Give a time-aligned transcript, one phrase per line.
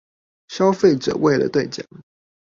[0.47, 1.85] 消費者為了對獎